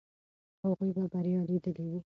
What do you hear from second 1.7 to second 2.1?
وي.